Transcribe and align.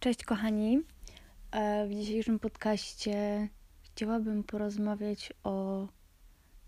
Cześć 0.00 0.24
kochani. 0.24 0.80
E, 1.50 1.86
w 1.86 1.94
dzisiejszym 1.94 2.38
podcaście 2.38 3.48
chciałabym 3.82 4.44
porozmawiać 4.44 5.32
o 5.44 5.86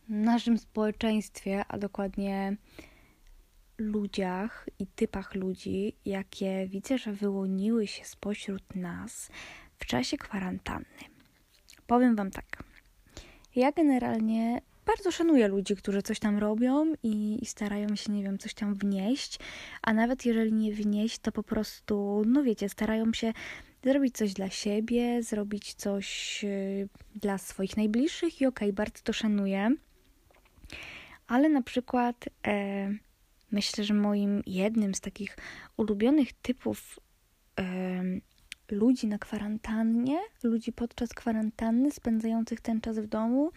naszym 0.08 0.58
społeczeństwie, 0.58 1.64
a 1.68 1.78
dokładnie 1.78 2.56
ludziach 3.78 4.68
i 4.78 4.86
typach 4.86 5.34
ludzi, 5.34 5.96
jakie 6.04 6.66
widzę, 6.66 6.98
że 6.98 7.12
wyłoniły 7.12 7.86
się 7.86 8.04
spośród 8.04 8.76
nas 8.76 9.30
w 9.78 9.86
czasie 9.86 10.16
kwarantanny. 10.16 11.04
Powiem 11.86 12.16
Wam 12.16 12.30
tak. 12.30 12.62
Ja 13.56 13.72
generalnie 13.72 14.62
bardzo 14.90 15.10
szanuję 15.10 15.48
ludzi, 15.48 15.76
którzy 15.76 16.02
coś 16.02 16.18
tam 16.18 16.38
robią 16.38 16.92
i, 17.02 17.38
i, 17.42 17.46
starają 17.46 17.96
się, 17.96 18.12
nie 18.12 18.22
wiem, 18.22 18.38
coś 18.38 18.54
tam 18.54 18.74
wnieść, 18.74 19.38
a 19.82 19.92
nawet 19.92 20.26
jeżeli 20.26 20.52
nie 20.52 20.72
wnieść, 20.72 21.18
to 21.18 21.32
po 21.32 21.42
prostu, 21.42 22.22
no 22.26 22.42
wiecie, 22.42 22.68
starają 22.68 23.12
się 23.12 23.32
zrobić 23.84 24.16
coś 24.16 24.32
dla 24.32 24.50
siebie, 24.50 25.22
zrobić 25.22 25.74
coś 25.74 26.42
yy, 26.42 26.88
dla 27.14 27.38
swoich 27.38 27.76
najbliższych 27.76 28.40
i 28.40 28.46
okej, 28.46 28.68
okay, 28.68 28.72
bardzo 28.72 29.02
to 29.04 29.12
szanuję. 29.12 29.70
Ale 31.26 31.48
na 31.48 31.62
przykład 31.62 32.24
e, 32.46 32.90
myślę, 33.50 33.84
że 33.84 33.94
moim 33.94 34.42
jednym 34.46 34.94
z 34.94 35.00
takich 35.00 35.36
ulubionych 35.76 36.32
typów 36.32 37.00
ludzi 38.70 39.06
na 39.06 39.18
kwarantannie, 39.18 40.18
ludzi 40.42 40.72
podczas 40.72 41.14
kwarantanny 41.14 41.90
spędzających 41.90 42.60
ten 42.60 42.80
czas 42.80 42.98
w 42.98 43.06
domu, 43.06 43.50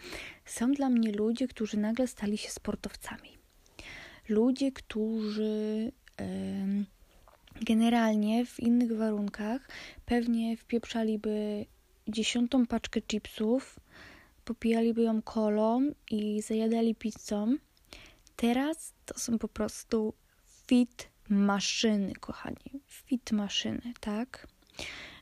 są 0.44 0.72
dla 0.72 0.88
mnie 0.88 1.12
ludzie, 1.12 1.48
którzy 1.48 1.78
nagle 1.78 2.06
stali 2.06 2.38
się 2.38 2.50
sportowcami. 2.50 3.30
Ludzie, 4.28 4.72
którzy 4.72 5.92
generalnie 7.62 8.46
w 8.46 8.60
innych 8.60 8.96
warunkach 8.96 9.68
pewnie 10.06 10.56
wpieprzaliby 10.56 11.66
dziesiątą 12.08 12.66
paczkę 12.66 13.02
chipsów, 13.02 13.80
popijaliby 14.44 15.02
ją 15.02 15.22
kolą 15.22 15.90
i 16.10 16.42
zajadali 16.42 16.94
pizzą. 16.94 17.56
Teraz 18.36 18.94
to 19.06 19.18
są 19.18 19.38
po 19.38 19.48
prostu 19.48 20.14
fit 20.66 21.08
maszyny, 21.28 22.12
kochani. 22.14 22.82
Fit 22.86 23.32
maszyny, 23.32 23.92
tak? 24.00 24.46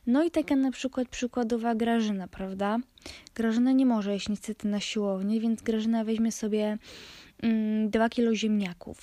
No 0.07 0.23
i 0.23 0.31
taka 0.31 0.55
na 0.55 0.71
przykład 0.71 1.09
przykładowa 1.09 1.75
Grażyna, 1.75 2.27
prawda? 2.27 2.77
Grażyna 3.35 3.71
nie 3.71 3.85
może 3.85 4.15
iść 4.15 4.29
niestety 4.29 4.67
na 4.67 4.79
siłownię, 4.79 5.39
więc 5.39 5.61
Grażyna 5.61 6.03
weźmie 6.03 6.31
sobie 6.31 6.77
mm, 7.43 7.89
2 7.89 8.09
kilo 8.09 8.35
ziemniaków. 8.35 9.01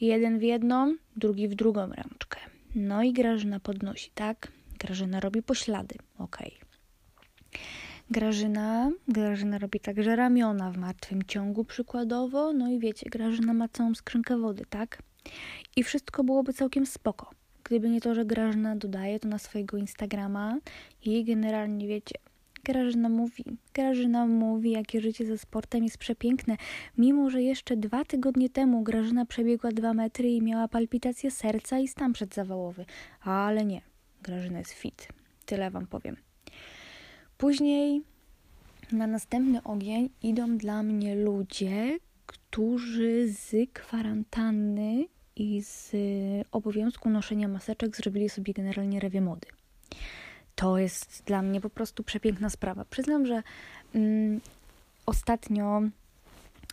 Jeden 0.00 0.38
w 0.38 0.42
jedną, 0.42 0.96
drugi 1.16 1.48
w 1.48 1.54
drugą 1.54 1.92
ręczkę. 1.92 2.40
No 2.74 3.02
i 3.02 3.12
Grażyna 3.12 3.60
podnosi, 3.60 4.10
tak? 4.14 4.52
Grażyna 4.78 5.20
robi 5.20 5.42
poślady, 5.42 5.94
ok. 6.18 6.38
Grażyna, 8.10 8.90
Grażyna 9.08 9.58
robi 9.58 9.80
także 9.80 10.16
ramiona 10.16 10.70
w 10.70 10.76
martwym 10.76 11.22
ciągu 11.22 11.64
przykładowo, 11.64 12.52
no 12.52 12.68
i 12.68 12.78
wiecie, 12.78 13.10
Grażyna 13.10 13.54
ma 13.54 13.68
całą 13.68 13.94
skrzynkę 13.94 14.38
wody, 14.38 14.64
tak? 14.70 15.02
I 15.76 15.84
wszystko 15.84 16.24
byłoby 16.24 16.52
całkiem 16.52 16.86
spoko. 16.86 17.30
Gdyby 17.68 17.90
nie 17.90 18.00
to, 18.00 18.14
że 18.14 18.24
Grażyna 18.24 18.76
dodaje 18.76 19.20
to 19.20 19.28
na 19.28 19.38
swojego 19.38 19.76
Instagrama 19.76 20.58
i 21.04 21.24
generalnie 21.24 21.88
wiecie, 21.88 22.14
Grażyna 22.64 23.08
mówi, 23.08 23.44
Grażyna 23.74 24.26
mówi, 24.26 24.70
jakie 24.70 25.00
życie 25.00 25.26
ze 25.26 25.38
sportem 25.38 25.84
jest 25.84 25.98
przepiękne, 25.98 26.56
mimo 26.98 27.30
że 27.30 27.42
jeszcze 27.42 27.76
dwa 27.76 28.04
tygodnie 28.04 28.50
temu 28.50 28.82
Grażyna 28.82 29.26
przebiegła 29.26 29.70
dwa 29.70 29.94
metry 29.94 30.30
i 30.30 30.42
miała 30.42 30.68
palpitację 30.68 31.30
serca 31.30 31.78
i 31.78 31.88
stan 31.88 32.12
przedzawałowy. 32.12 32.84
Ale 33.20 33.64
nie, 33.64 33.80
Grażyna 34.22 34.58
jest 34.58 34.72
fit, 34.72 35.08
tyle 35.46 35.70
wam 35.70 35.86
powiem. 35.86 36.16
Później 37.38 38.02
na 38.92 39.06
następny 39.06 39.62
ogień 39.62 40.10
idą 40.22 40.56
dla 40.56 40.82
mnie 40.82 41.14
ludzie, 41.14 41.98
którzy 42.26 43.28
z 43.28 43.72
kwarantanny 43.72 45.04
i 45.38 45.62
z 45.62 45.92
obowiązku 46.52 47.10
noszenia 47.10 47.48
maseczek 47.48 47.96
zrobili 47.96 48.28
sobie 48.28 48.52
generalnie 48.52 49.00
rewie 49.00 49.20
mody. 49.20 49.46
To 50.54 50.78
jest 50.78 51.22
dla 51.26 51.42
mnie 51.42 51.60
po 51.60 51.70
prostu 51.70 52.02
przepiękna 52.02 52.50
sprawa. 52.50 52.84
Przyznam, 52.84 53.26
że 53.26 53.42
mm, 53.94 54.40
ostatnio 55.06 55.82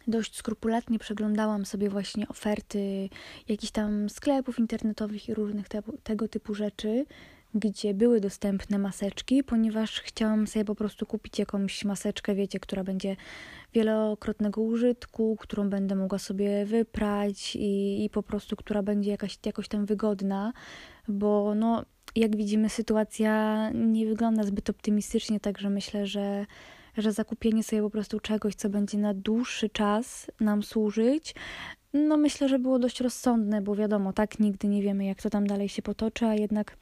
dość 0.08 0.36
skrupulatnie 0.36 1.00
przeglądałam 1.00 1.66
sobie 1.66 1.90
właśnie 1.90 2.28
oferty 2.28 3.10
jakichś 3.48 3.72
tam 3.72 4.10
sklepów 4.10 4.60
internetowych 4.60 5.30
i 5.30 5.34
różnych 5.34 5.70
te, 5.70 5.82
tego 6.04 6.28
typu 6.28 6.56
rzeczy, 6.56 7.06
gdzie 7.56 7.94
były 7.94 8.20
dostępne 8.20 8.80
maseczki, 8.80 9.44
ponieważ 9.44 10.02
chciałam 10.02 10.48
sobie 10.48 10.66
po 10.66 10.76
prostu 10.76 11.06
kupić 11.06 11.40
jakąś 11.40 11.86
maseczkę, 11.86 12.36
wiecie, 12.36 12.60
która 12.60 12.84
będzie 12.84 13.16
wielokrotnego 13.74 14.62
użytku, 14.62 15.38
którą 15.40 15.70
będę 15.70 15.96
mogła 15.96 16.20
sobie 16.20 16.66
wyprać 16.66 17.56
i, 17.56 18.06
i 18.06 18.10
po 18.10 18.24
prostu, 18.24 18.56
która 18.56 18.84
będzie 18.84 19.12
jakaś, 19.12 19.40
jakoś 19.46 19.68
tam 19.68 19.86
wygodna, 19.86 20.54
bo 21.08 21.56
no, 21.56 21.86
jak 22.16 22.36
widzimy, 22.36 22.70
sytuacja 22.70 23.70
nie 23.72 24.06
wygląda 24.06 24.44
zbyt 24.44 24.70
optymistycznie, 24.70 25.40
także 25.40 25.70
myślę, 25.70 26.08
że, 26.08 26.46
że 26.98 27.12
zakupienie 27.12 27.64
sobie 27.64 27.82
po 27.82 27.90
prostu 27.90 28.20
czegoś, 28.20 28.56
co 28.56 28.70
będzie 28.70 28.98
na 28.98 29.14
dłuższy 29.14 29.70
czas 29.70 30.32
nam 30.40 30.64
służyć, 30.64 31.36
no 31.94 32.18
myślę, 32.18 32.50
że 32.50 32.60
było 32.60 32.80
dość 32.80 33.02
rozsądne, 33.02 33.62
bo 33.62 33.76
wiadomo, 33.76 34.14
tak 34.14 34.40
nigdy 34.40 34.68
nie 34.68 34.82
wiemy, 34.82 35.06
jak 35.06 35.22
to 35.22 35.30
tam 35.30 35.48
dalej 35.48 35.70
się 35.70 35.82
potoczy, 35.82 36.26
a 36.26 36.34
jednak 36.34 36.78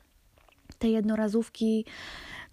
te 0.84 0.90
jednorazówki, 0.90 1.86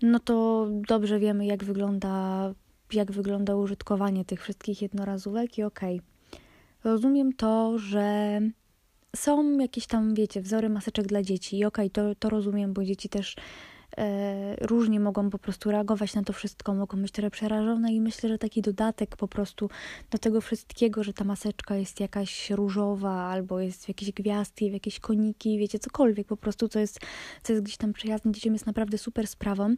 no 0.02 0.18
to 0.20 0.66
dobrze 0.88 1.18
wiemy, 1.18 1.46
jak 1.46 1.64
wygląda, 1.64 2.54
jak 2.92 3.12
wygląda 3.12 3.56
użytkowanie 3.56 4.24
tych 4.24 4.42
wszystkich 4.42 4.82
jednorazówek 4.82 5.58
i 5.58 5.62
okej. 5.62 5.96
Okay. 5.96 6.40
Rozumiem 6.84 7.32
to, 7.32 7.78
że 7.78 8.40
są 9.16 9.58
jakieś 9.58 9.86
tam, 9.86 10.14
wiecie, 10.14 10.40
wzory 10.40 10.68
maseczek 10.68 11.06
dla 11.06 11.22
dzieci 11.22 11.58
i 11.58 11.64
okej, 11.64 11.86
okay, 11.86 12.14
to, 12.14 12.14
to 12.14 12.30
rozumiem, 12.30 12.72
bo 12.72 12.84
dzieci 12.84 13.08
też 13.08 13.36
różnie 14.60 15.00
mogą 15.00 15.30
po 15.30 15.38
prostu 15.38 15.70
reagować 15.70 16.14
na 16.14 16.22
to 16.22 16.32
wszystko, 16.32 16.74
mogą 16.74 17.02
być 17.02 17.12
trochę 17.12 17.30
przerażone 17.30 17.92
i 17.92 18.00
myślę, 18.00 18.28
że 18.28 18.38
taki 18.38 18.62
dodatek 18.62 19.16
po 19.16 19.28
prostu 19.28 19.70
do 20.10 20.18
tego 20.18 20.40
wszystkiego, 20.40 21.04
że 21.04 21.12
ta 21.12 21.24
maseczka 21.24 21.76
jest 21.76 22.00
jakaś 22.00 22.50
różowa 22.50 23.12
albo 23.12 23.60
jest 23.60 23.84
w 23.84 23.88
jakieś 23.88 24.12
gwiazdki, 24.12 24.70
w 24.70 24.72
jakieś 24.72 25.00
koniki, 25.00 25.58
wiecie, 25.58 25.78
cokolwiek 25.78 26.26
po 26.26 26.36
prostu, 26.36 26.68
co 26.68 26.78
jest, 26.78 27.00
co 27.42 27.52
jest 27.52 27.64
gdzieś 27.64 27.76
tam 27.76 27.92
przyjazne 27.92 28.32
dzieciom 28.32 28.52
jest 28.52 28.66
naprawdę 28.66 28.98
super 28.98 29.26
sprawą. 29.26 29.76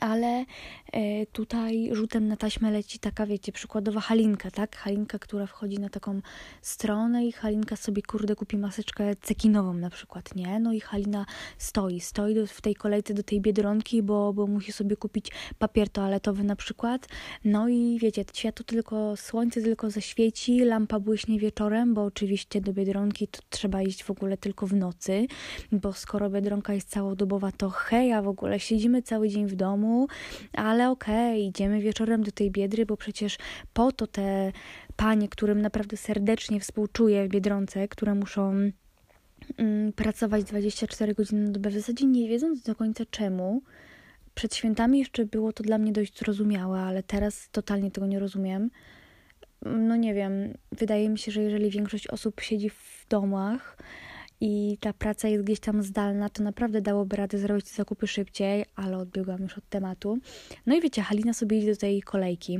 Ale 0.00 0.44
e, 0.92 1.26
tutaj 1.26 1.90
rzutem 1.92 2.28
na 2.28 2.36
taśmę 2.36 2.70
leci 2.70 2.98
taka, 2.98 3.26
wiecie, 3.26 3.52
przykładowa 3.52 4.00
Halinka, 4.00 4.50
tak? 4.50 4.76
Halinka, 4.76 5.18
która 5.18 5.46
wchodzi 5.46 5.78
na 5.78 5.88
taką 5.88 6.20
stronę 6.62 7.26
i 7.26 7.32
Halinka 7.32 7.76
sobie, 7.76 8.02
kurde, 8.02 8.36
kupi 8.36 8.58
maseczkę 8.58 9.16
cekinową 9.22 9.74
na 9.74 9.90
przykład, 9.90 10.34
nie? 10.34 10.60
No 10.60 10.72
i 10.72 10.80
Halina 10.80 11.26
stoi, 11.58 12.00
stoi 12.00 12.34
do, 12.34 12.46
w 12.46 12.60
tej 12.60 12.74
kolejce 12.74 13.14
do 13.14 13.22
tej 13.22 13.40
Biedronki, 13.40 14.02
bo, 14.02 14.32
bo 14.32 14.46
musi 14.46 14.72
sobie 14.72 14.96
kupić 14.96 15.30
papier 15.58 15.88
toaletowy 15.88 16.44
na 16.44 16.56
przykład. 16.56 17.08
No 17.44 17.68
i 17.68 17.98
wiecie, 18.00 18.24
światło 18.32 18.64
tylko, 18.64 19.16
słońce 19.16 19.62
tylko 19.62 19.90
zaświeci, 19.90 20.64
lampa 20.64 21.00
błyśnie 21.00 21.38
wieczorem, 21.38 21.94
bo 21.94 22.04
oczywiście 22.04 22.60
do 22.60 22.72
Biedronki 22.72 23.28
to 23.28 23.40
trzeba 23.50 23.82
iść 23.82 24.04
w 24.04 24.10
ogóle 24.10 24.36
tylko 24.36 24.66
w 24.66 24.74
nocy, 24.74 25.26
bo 25.72 25.92
skoro 25.92 26.30
Biedronka 26.30 26.74
jest 26.74 26.90
całodobowa, 26.90 27.52
to 27.52 27.70
heja 27.70 28.22
w 28.22 28.28
ogóle, 28.28 28.60
siedzimy 28.60 29.02
cały 29.02 29.28
dzień 29.28 29.46
w 29.46 29.54
domu, 29.54 29.83
domu, 29.84 30.06
ale 30.52 30.90
okej, 30.90 31.40
okay, 31.40 31.48
idziemy 31.48 31.80
wieczorem 31.80 32.22
do 32.22 32.32
tej 32.32 32.50
biedry, 32.50 32.86
bo 32.86 32.96
przecież 32.96 33.38
po 33.74 33.92
to 33.92 34.06
te 34.06 34.52
panie, 34.96 35.28
którym 35.28 35.62
naprawdę 35.62 35.96
serdecznie 35.96 36.60
współczuję 36.60 37.24
w 37.24 37.28
Biedronce, 37.28 37.88
które 37.88 38.14
muszą 38.14 38.70
mm, 39.56 39.92
pracować 39.92 40.44
24 40.44 41.14
godziny 41.14 41.42
na 41.42 41.50
dobę, 41.50 41.70
w 41.70 41.74
zasadzie 41.74 42.06
nie 42.06 42.28
wiedząc 42.28 42.62
do 42.62 42.74
końca 42.74 43.04
czemu, 43.10 43.62
przed 44.34 44.54
świętami 44.54 44.98
jeszcze 44.98 45.24
było 45.24 45.52
to 45.52 45.62
dla 45.62 45.78
mnie 45.78 45.92
dość 45.92 46.18
zrozumiałe, 46.18 46.80
ale 46.80 47.02
teraz 47.02 47.48
totalnie 47.52 47.90
tego 47.90 48.06
nie 48.06 48.18
rozumiem. 48.18 48.70
No 49.62 49.96
nie 49.96 50.14
wiem, 50.14 50.54
wydaje 50.72 51.08
mi 51.08 51.18
się, 51.18 51.32
że 51.32 51.42
jeżeli 51.42 51.70
większość 51.70 52.08
osób 52.08 52.40
siedzi 52.40 52.70
w 52.70 53.06
domach, 53.08 53.76
i 54.40 54.78
ta 54.80 54.92
praca 54.92 55.28
jest 55.28 55.44
gdzieś 55.44 55.60
tam 55.60 55.82
zdalna, 55.82 56.28
to 56.28 56.42
naprawdę 56.42 56.80
dałoby 56.80 57.16
radę 57.16 57.38
zrobić 57.38 57.68
zakupy 57.68 58.06
szybciej, 58.06 58.64
ale 58.76 58.98
odbiegłam 58.98 59.42
już 59.42 59.58
od 59.58 59.68
tematu. 59.68 60.18
No 60.66 60.76
i 60.76 60.80
wiecie, 60.80 61.02
Halina 61.02 61.34
sobie 61.34 61.58
idzie 61.58 61.70
do 61.70 61.76
tej 61.76 62.02
kolejki. 62.02 62.58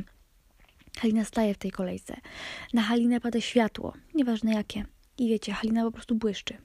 Halina 0.99 1.25
staje 1.25 1.55
w 1.55 1.59
tej 1.59 1.71
kolejce. 1.71 2.17
Na 2.73 2.83
Halinę 2.83 3.21
pada 3.21 3.41
światło, 3.41 3.93
nieważne 4.15 4.55
jakie. 4.55 4.85
I 5.19 5.29
wiecie, 5.29 5.53
Halina 5.53 5.85
po 5.85 5.93
prostu 5.93 6.15
błyszczy. 6.15 6.57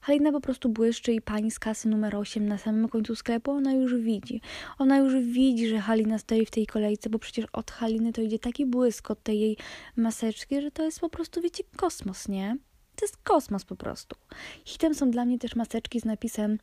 Halina 0.00 0.32
po 0.32 0.40
prostu 0.40 0.68
błyszczy 0.68 1.12
i 1.12 1.20
pani 1.20 1.50
z 1.50 1.58
kasy 1.58 1.88
numer 1.88 2.16
8 2.16 2.48
na 2.48 2.58
samym 2.58 2.88
końcu 2.88 3.16
sklepu, 3.16 3.50
ona 3.50 3.72
już 3.72 3.94
widzi. 3.94 4.40
Ona 4.78 4.98
już 4.98 5.14
widzi, 5.14 5.68
że 5.68 5.78
Halina 5.78 6.18
stoi 6.18 6.46
w 6.46 6.50
tej 6.50 6.66
kolejce, 6.66 7.10
bo 7.10 7.18
przecież 7.18 7.46
od 7.52 7.70
Haliny 7.70 8.12
to 8.12 8.22
idzie 8.22 8.38
taki 8.38 8.66
błysk 8.66 9.10
od 9.10 9.22
tej 9.22 9.40
jej 9.40 9.56
maseczki, 9.96 10.62
że 10.62 10.70
to 10.70 10.82
jest 10.82 11.00
po 11.00 11.08
prostu, 11.08 11.40
wiecie, 11.40 11.64
kosmos, 11.76 12.28
nie? 12.28 12.56
To 13.00 13.04
jest 13.04 13.16
kosmos 13.16 13.64
po 13.64 13.76
prostu. 13.76 14.16
Hitem 14.64 14.94
są 14.94 15.10
dla 15.10 15.24
mnie 15.24 15.38
też 15.38 15.56
maseczki 15.56 16.00
z 16.00 16.04
napisem 16.04 16.58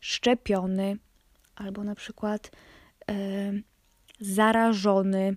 szczepiony, 0.00 0.98
albo 1.54 1.84
na 1.84 1.94
przykład 1.94 2.50
e, 3.10 3.14
zarażony. 4.20 5.36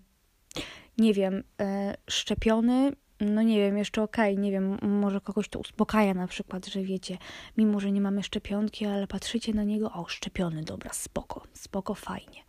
Nie 0.97 1.13
wiem, 1.13 1.43
e, 1.61 1.95
szczepiony, 2.09 2.91
no 3.19 3.41
nie 3.41 3.57
wiem, 3.57 3.77
jeszcze 3.77 4.03
okej, 4.03 4.33
okay, 4.33 4.43
nie 4.43 4.51
wiem, 4.51 4.77
może 4.81 5.21
kogoś 5.21 5.49
to 5.49 5.59
uspokaja 5.59 6.13
na 6.13 6.27
przykład, 6.27 6.67
że 6.67 6.83
wiecie, 6.83 7.17
mimo 7.57 7.79
że 7.79 7.91
nie 7.91 8.01
mamy 8.01 8.23
szczepionki, 8.23 8.85
ale 8.85 9.07
patrzycie 9.07 9.53
na 9.53 9.63
niego, 9.63 9.91
o, 9.91 10.07
szczepiony, 10.07 10.63
dobra, 10.63 10.93
spoko, 10.93 11.43
spoko, 11.53 11.93
fajnie. 11.95 12.43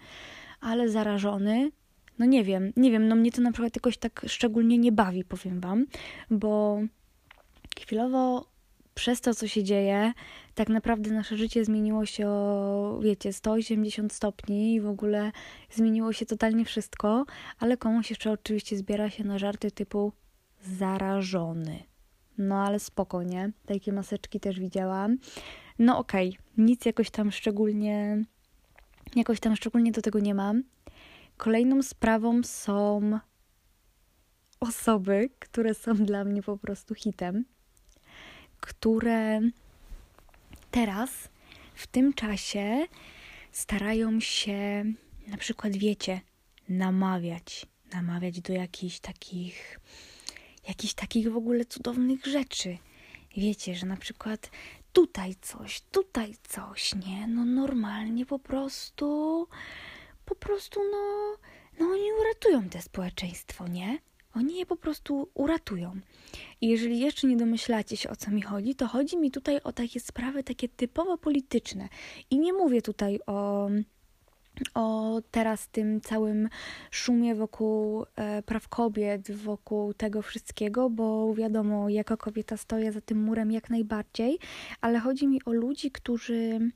Ale 0.60 0.88
zarażony, 0.88 1.70
no 2.18 2.26
nie 2.26 2.44
wiem, 2.44 2.72
nie 2.76 2.90
wiem, 2.90 3.08
no 3.08 3.16
mnie 3.16 3.32
to 3.32 3.42
na 3.42 3.52
przykład 3.52 3.76
jakoś 3.76 3.98
tak 3.98 4.22
szczególnie 4.26 4.78
nie 4.78 4.92
bawi, 4.92 5.24
powiem 5.24 5.60
wam, 5.60 5.86
bo 6.30 6.80
chwilowo 7.80 8.50
przez 8.94 9.20
to, 9.20 9.34
co 9.34 9.48
się 9.48 9.64
dzieje, 9.64 10.12
tak 10.54 10.68
naprawdę 10.68 11.10
nasze 11.10 11.36
życie 11.36 11.64
zmieniło 11.64 12.06
się 12.06 12.28
o, 12.28 12.98
wiecie, 13.02 13.32
180 13.32 14.12
stopni 14.12 14.74
i 14.74 14.80
w 14.80 14.88
ogóle 14.88 15.32
zmieniło 15.70 16.12
się 16.12 16.26
totalnie 16.26 16.64
wszystko, 16.64 17.24
ale 17.58 17.76
komuś 17.76 18.10
jeszcze 18.10 18.32
oczywiście 18.32 18.76
zbiera 18.76 19.10
się 19.10 19.24
na 19.24 19.38
żarty 19.38 19.70
typu 19.70 20.12
zarażony. 20.62 21.82
No 22.38 22.66
ale 22.66 22.78
spokojnie, 22.78 23.52
takie 23.66 23.92
maseczki 23.92 24.40
też 24.40 24.60
widziałam. 24.60 25.18
No 25.78 25.98
okej, 25.98 26.28
okay, 26.28 26.64
nic 26.64 26.84
jakoś 26.84 27.10
tam 27.10 27.32
szczególnie, 27.32 28.24
jakoś 29.16 29.40
tam 29.40 29.56
szczególnie 29.56 29.92
do 29.92 30.02
tego 30.02 30.18
nie 30.18 30.34
mam. 30.34 30.62
Kolejną 31.36 31.82
sprawą 31.82 32.42
są 32.42 33.18
osoby, 34.60 35.30
które 35.38 35.74
są 35.74 35.94
dla 35.94 36.24
mnie 36.24 36.42
po 36.42 36.58
prostu 36.58 36.94
hitem, 36.94 37.44
które 38.70 39.40
teraz, 40.70 41.10
w 41.74 41.86
tym 41.86 42.12
czasie, 42.12 42.86
starają 43.52 44.20
się, 44.20 44.84
na 45.26 45.36
przykład, 45.36 45.76
wiecie, 45.76 46.20
namawiać, 46.68 47.66
namawiać 47.92 48.40
do 48.40 48.52
jakichś 48.52 49.00
takich, 49.00 49.80
jakichś 50.68 50.94
takich 50.94 51.32
w 51.32 51.36
ogóle 51.36 51.64
cudownych 51.64 52.26
rzeczy. 52.26 52.78
Wiecie, 53.36 53.74
że 53.74 53.86
na 53.86 53.96
przykład 53.96 54.50
tutaj 54.92 55.34
coś, 55.40 55.80
tutaj 55.80 56.34
coś, 56.48 56.94
nie? 56.94 57.26
No 57.26 57.44
normalnie 57.44 58.26
po 58.26 58.38
prostu 58.38 59.48
po 60.24 60.34
prostu, 60.34 60.80
no, 60.92 61.36
no 61.78 61.86
oni 61.86 62.12
uratują 62.20 62.68
te 62.68 62.82
społeczeństwo, 62.82 63.68
nie? 63.68 63.98
Oni 64.40 64.56
je 64.56 64.66
po 64.66 64.76
prostu 64.76 65.28
uratują. 65.34 66.00
I 66.60 66.68
jeżeli 66.68 67.00
jeszcze 67.00 67.26
nie 67.26 67.36
domyślacie 67.36 67.96
się 67.96 68.10
o 68.10 68.16
co 68.16 68.30
mi 68.30 68.42
chodzi, 68.42 68.74
to 68.74 68.86
chodzi 68.86 69.16
mi 69.16 69.30
tutaj 69.30 69.60
o 69.64 69.72
takie 69.72 70.00
sprawy 70.00 70.44
takie 70.44 70.68
typowo 70.68 71.18
polityczne. 71.18 71.88
I 72.30 72.38
nie 72.38 72.52
mówię 72.52 72.82
tutaj 72.82 73.20
o, 73.26 73.68
o 74.74 75.16
teraz 75.30 75.68
tym 75.68 76.00
całym 76.00 76.48
szumie 76.90 77.34
wokół 77.34 78.04
e, 78.16 78.42
praw 78.42 78.68
kobiet, 78.68 79.32
wokół 79.32 79.94
tego 79.94 80.22
wszystkiego, 80.22 80.90
bo 80.90 81.34
wiadomo, 81.34 81.88
jako 81.88 82.16
kobieta 82.16 82.56
stoję 82.56 82.92
za 82.92 83.00
tym 83.00 83.22
murem 83.22 83.52
jak 83.52 83.70
najbardziej, 83.70 84.38
ale 84.80 84.98
chodzi 84.98 85.26
mi 85.26 85.44
o 85.44 85.52
ludzi, 85.52 85.90
którzy 85.90 86.70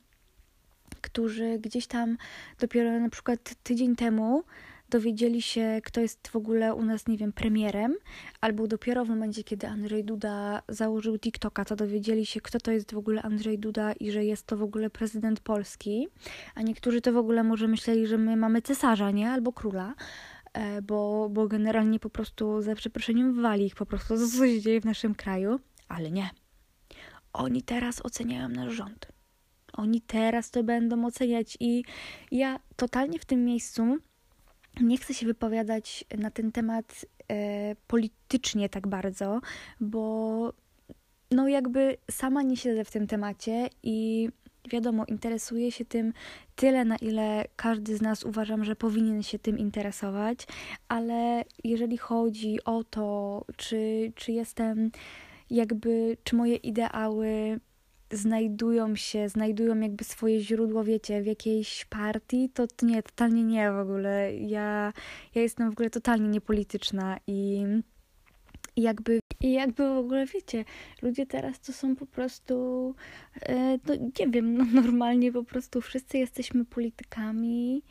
którzy 1.00 1.58
gdzieś 1.58 1.86
tam 1.86 2.16
dopiero 2.60 3.00
na 3.00 3.08
przykład 3.08 3.54
tydzień 3.62 3.96
temu 3.96 4.42
dowiedzieli 4.88 5.42
się, 5.42 5.80
kto 5.84 6.00
jest 6.00 6.28
w 6.28 6.36
ogóle 6.36 6.74
u 6.74 6.84
nas, 6.84 7.06
nie 7.06 7.16
wiem, 7.16 7.32
premierem, 7.32 7.94
albo 8.40 8.66
dopiero 8.66 9.04
w 9.04 9.08
momencie, 9.08 9.44
kiedy 9.44 9.66
Andrzej 9.66 10.04
Duda 10.04 10.62
założył 10.68 11.18
TikToka, 11.18 11.64
to 11.64 11.76
dowiedzieli 11.76 12.26
się, 12.26 12.40
kto 12.40 12.60
to 12.60 12.70
jest 12.70 12.94
w 12.94 12.98
ogóle 12.98 13.22
Andrzej 13.22 13.58
Duda 13.58 13.92
i 13.92 14.10
że 14.10 14.24
jest 14.24 14.46
to 14.46 14.56
w 14.56 14.62
ogóle 14.62 14.90
prezydent 14.90 15.40
Polski, 15.40 16.08
a 16.54 16.62
niektórzy 16.62 17.00
to 17.00 17.12
w 17.12 17.16
ogóle 17.16 17.44
może 17.44 17.68
myśleli, 17.68 18.06
że 18.06 18.18
my 18.18 18.36
mamy 18.36 18.62
cesarza, 18.62 19.10
nie? 19.10 19.30
Albo 19.30 19.52
króla, 19.52 19.94
e, 20.52 20.82
bo, 20.82 21.28
bo 21.28 21.48
generalnie 21.48 22.00
po 22.00 22.10
prostu, 22.10 22.62
za 22.62 22.74
przeproszeniem, 22.74 23.42
wali 23.42 23.66
ich 23.66 23.74
po 23.74 23.86
prostu 23.86 24.28
co 24.28 24.46
się 24.46 24.60
dzieje 24.60 24.80
w 24.80 24.84
naszym 24.84 25.14
kraju, 25.14 25.60
ale 25.88 26.10
nie. 26.10 26.30
Oni 27.32 27.62
teraz 27.62 28.04
oceniają 28.04 28.48
nasz 28.48 28.72
rząd. 28.72 29.08
Oni 29.72 30.00
teraz 30.00 30.50
to 30.50 30.64
będą 30.64 31.04
oceniać 31.04 31.56
i 31.60 31.84
ja 32.30 32.60
totalnie 32.76 33.18
w 33.18 33.24
tym 33.24 33.44
miejscu 33.44 33.98
nie 34.80 34.98
chcę 34.98 35.14
się 35.14 35.26
wypowiadać 35.26 36.04
na 36.18 36.30
ten 36.30 36.52
temat 36.52 37.06
e, 37.30 37.76
politycznie 37.86 38.68
tak 38.68 38.86
bardzo, 38.86 39.40
bo 39.80 40.52
no 41.30 41.48
jakby 41.48 41.96
sama 42.10 42.42
nie 42.42 42.56
siedzę 42.56 42.84
w 42.84 42.90
tym 42.90 43.06
temacie 43.06 43.68
i 43.82 44.28
wiadomo, 44.70 45.04
interesuję 45.08 45.72
się 45.72 45.84
tym 45.84 46.12
tyle, 46.56 46.84
na 46.84 46.96
ile 46.96 47.44
każdy 47.56 47.96
z 47.96 48.02
nas 48.02 48.24
uważam, 48.24 48.64
że 48.64 48.76
powinien 48.76 49.22
się 49.22 49.38
tym 49.38 49.58
interesować, 49.58 50.46
ale 50.88 51.44
jeżeli 51.64 51.98
chodzi 51.98 52.64
o 52.64 52.84
to, 52.84 53.44
czy, 53.56 54.12
czy 54.14 54.32
jestem 54.32 54.90
jakby, 55.50 56.16
czy 56.24 56.36
moje 56.36 56.56
ideały 56.56 57.60
znajdują 58.16 58.96
się, 58.96 59.28
znajdują 59.28 59.80
jakby 59.80 60.04
swoje 60.04 60.40
źródło, 60.40 60.84
wiecie, 60.84 61.22
w 61.22 61.26
jakiejś 61.26 61.84
partii, 61.84 62.50
to, 62.54 62.66
nie, 62.82 63.02
totalnie 63.02 63.44
nie 63.44 63.72
w 63.72 63.78
ogóle. 63.78 64.36
Ja, 64.36 64.92
ja 65.34 65.42
jestem 65.42 65.70
w 65.70 65.72
ogóle 65.72 65.90
totalnie 65.90 66.28
niepolityczna 66.28 67.18
i, 67.26 67.64
i 68.76 68.82
jakby 68.82 69.20
i 69.40 69.52
jakby 69.52 69.88
w 69.88 69.96
ogóle 69.96 70.26
wiecie, 70.26 70.64
ludzie 71.02 71.26
teraz 71.26 71.60
to 71.60 71.72
są 71.72 71.96
po 71.96 72.06
prostu, 72.06 72.94
e, 73.42 73.78
no 73.86 73.94
nie 74.20 74.28
wiem, 74.28 74.56
no 74.56 74.64
normalnie 74.82 75.32
po 75.32 75.44
prostu 75.44 75.80
wszyscy 75.80 76.18
jesteśmy 76.18 76.64
politykami 76.64 77.82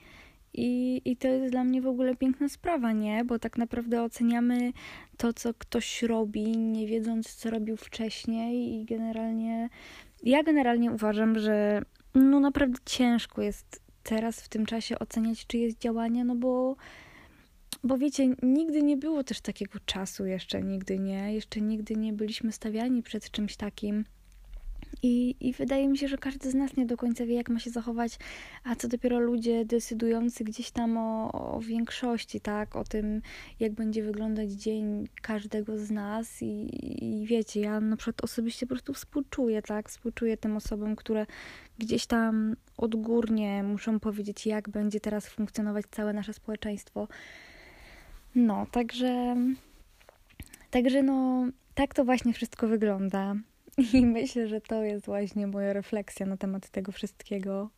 i, 0.53 1.01
I 1.05 1.17
to 1.17 1.27
jest 1.27 1.51
dla 1.51 1.63
mnie 1.63 1.81
w 1.81 1.87
ogóle 1.87 2.15
piękna 2.15 2.49
sprawa, 2.49 2.91
nie? 2.91 3.25
Bo 3.25 3.39
tak 3.39 3.57
naprawdę 3.57 4.03
oceniamy 4.03 4.73
to, 5.17 5.33
co 5.33 5.53
ktoś 5.53 6.03
robi, 6.03 6.57
nie 6.57 6.87
wiedząc, 6.87 7.35
co 7.35 7.49
robił 7.49 7.77
wcześniej, 7.77 8.73
i 8.73 8.85
generalnie 8.85 9.69
ja 10.23 10.43
generalnie 10.43 10.91
uważam, 10.91 11.39
że 11.39 11.81
no 12.15 12.39
naprawdę 12.39 12.77
ciężko 12.85 13.41
jest 13.41 13.81
teraz 14.03 14.41
w 14.41 14.49
tym 14.49 14.65
czasie 14.65 14.99
oceniać 14.99 15.47
czyjeś 15.47 15.73
działania, 15.73 16.23
no 16.23 16.35
bo 16.35 16.75
bo 17.83 17.97
wiecie, 17.97 18.27
nigdy 18.43 18.83
nie 18.83 18.97
było 18.97 19.23
też 19.23 19.41
takiego 19.41 19.79
czasu 19.85 20.25
jeszcze, 20.25 20.63
nigdy 20.63 20.99
nie, 20.99 21.33
jeszcze 21.33 21.61
nigdy 21.61 21.95
nie 21.95 22.13
byliśmy 22.13 22.51
stawiani 22.51 23.03
przed 23.03 23.31
czymś 23.31 23.55
takim. 23.55 24.05
I, 25.01 25.35
I 25.39 25.53
wydaje 25.53 25.87
mi 25.87 25.97
się, 25.97 26.07
że 26.07 26.17
każdy 26.17 26.51
z 26.51 26.55
nas 26.55 26.75
nie 26.77 26.85
do 26.85 26.97
końca 26.97 27.25
wie, 27.25 27.35
jak 27.35 27.49
ma 27.49 27.59
się 27.59 27.69
zachować, 27.69 28.17
a 28.63 28.75
co 28.75 28.87
dopiero 28.87 29.19
ludzie 29.19 29.65
decydujący 29.65 30.43
gdzieś 30.43 30.71
tam 30.71 30.97
o, 30.97 31.31
o 31.55 31.59
większości, 31.59 32.41
tak, 32.41 32.75
o 32.75 32.83
tym, 32.83 33.21
jak 33.59 33.73
będzie 33.73 34.03
wyglądać 34.03 34.51
dzień 34.51 35.07
każdego 35.21 35.77
z 35.77 35.91
nas. 35.91 36.41
I, 36.41 36.69
I 37.21 37.25
wiecie, 37.25 37.59
ja 37.61 37.79
na 37.79 37.97
przykład 37.97 38.23
osobiście 38.23 38.65
po 38.65 38.69
prostu 38.69 38.93
współczuję, 38.93 39.61
tak, 39.61 39.89
współczuję 39.89 40.37
tym 40.37 40.57
osobom, 40.57 40.95
które 40.95 41.25
gdzieś 41.79 42.05
tam 42.05 42.55
odgórnie 42.77 43.63
muszą 43.63 43.99
powiedzieć, 43.99 44.45
jak 44.45 44.69
będzie 44.69 44.99
teraz 44.99 45.27
funkcjonować 45.27 45.85
całe 45.91 46.13
nasze 46.13 46.33
społeczeństwo. 46.33 47.07
No, 48.35 48.67
także. 48.71 49.35
Także 50.71 51.03
no, 51.03 51.45
tak 51.75 51.93
to 51.93 52.05
właśnie 52.05 52.33
wszystko 52.33 52.67
wygląda. 52.67 53.35
I 53.93 54.05
myślę, 54.05 54.47
że 54.47 54.61
to 54.61 54.83
jest 54.83 55.05
właśnie 55.05 55.47
moja 55.47 55.73
refleksja 55.73 56.25
na 56.25 56.37
temat 56.37 56.69
tego 56.69 56.91
wszystkiego, 56.91 57.69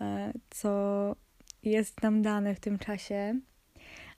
e, 0.00 0.32
co 0.50 1.16
jest 1.62 2.02
nam 2.02 2.22
dane 2.22 2.54
w 2.54 2.60
tym 2.60 2.78
czasie. 2.78 3.40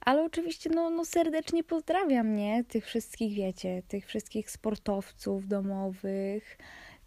Ale 0.01 0.25
oczywiście, 0.25 0.71
no, 0.71 0.91
no 0.91 1.05
serdecznie 1.05 1.65
pozdrawiam, 1.65 2.37
nie? 2.37 2.65
Tych 2.65 2.87
wszystkich, 2.87 3.35
wiecie, 3.35 3.83
tych 3.89 4.07
wszystkich 4.07 4.51
sportowców 4.51 5.49
domowych, 5.49 6.59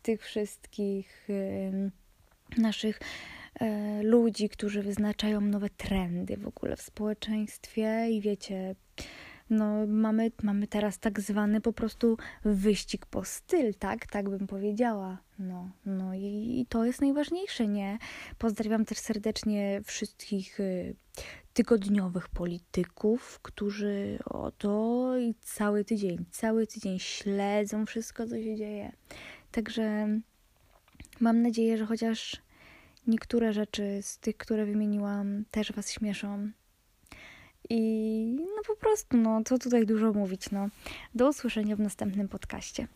tych 0.02 0.24
wszystkich 0.24 1.28
naszych 2.58 3.00
y, 3.62 4.04
ludzi, 4.04 4.50
którzy 4.50 4.84
wyznaczają 4.84 5.42
nowe 5.42 5.70
trendy 5.70 6.38
w 6.38 6.48
ogóle 6.48 6.76
w 6.76 6.82
społeczeństwie 6.82 8.08
i 8.10 8.22
wiecie, 8.22 8.76
no 9.50 9.88
mamy, 9.88 10.32
mamy 10.44 10.68
teraz 10.68 11.00
tak 11.00 11.20
zwany 11.20 11.62
po 11.62 11.74
prostu 11.74 12.18
wyścig 12.46 13.06
po 13.06 13.24
styl, 13.24 13.74
tak? 13.74 14.08
Tak 14.08 14.30
bym 14.30 14.48
powiedziała. 14.48 15.18
No, 15.40 15.72
no 15.86 16.14
i, 16.14 16.60
i 16.60 16.66
to 16.70 16.86
jest 16.86 17.02
najważniejsze, 17.02 17.68
nie? 17.68 17.98
Pozdrawiam 18.38 18.86
też 18.86 18.98
serdecznie 18.98 19.82
wszystkich 19.86 20.60
y, 20.60 20.96
tygodniowych 21.54 22.30
polityków, 22.30 23.40
którzy 23.42 24.20
oto 24.26 25.14
i 25.18 25.36
cały 25.42 25.86
tydzień, 25.86 26.26
cały 26.32 26.68
tydzień 26.68 27.00
śledzą 27.00 27.86
wszystko, 27.86 28.28
co 28.28 28.36
się 28.36 28.56
dzieje. 28.56 28.92
Także 29.52 30.08
mam 31.20 31.42
nadzieję, 31.42 31.78
że 31.78 31.86
chociaż 31.86 32.42
niektóre 33.08 33.54
rzeczy 33.54 34.00
z 34.02 34.20
tych, 34.20 34.38
które 34.38 34.66
wymieniłam, 34.66 35.46
też 35.52 35.72
Was 35.72 35.92
śmieszą 35.92 36.52
i 37.70 38.40
no 38.40 38.62
po 38.68 38.76
prostu, 38.76 39.18
no 39.18 39.42
co 39.46 39.58
tutaj 39.58 39.86
dużo 39.86 40.14
mówić, 40.14 40.52
no. 40.52 40.68
Do 41.16 41.30
usłyszenia 41.30 41.76
w 41.76 41.80
następnym 41.80 42.28
podcaście. 42.28 42.88